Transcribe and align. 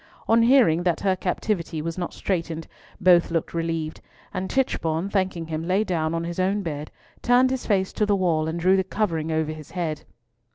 On 0.27 0.41
hearing 0.41 0.81
that 0.81 1.01
her 1.01 1.15
captivity 1.15 1.79
was 1.79 1.95
not 1.95 2.11
straitened, 2.11 2.65
both 2.99 3.29
looked 3.29 3.53
relieved, 3.53 4.01
and 4.33 4.49
Tichborne, 4.49 5.11
thanking 5.11 5.45
him, 5.45 5.61
lay 5.63 5.83
down 5.83 6.15
on 6.15 6.23
his 6.23 6.39
own 6.39 6.63
bed, 6.63 6.89
turned 7.21 7.51
his 7.51 7.67
face 7.67 7.93
to 7.93 8.07
the 8.07 8.15
wall, 8.15 8.47
and 8.47 8.59
drew 8.59 8.75
the 8.75 8.83
covering 8.83 9.31
over 9.31 9.51
his 9.51 9.69
head. 9.69 10.01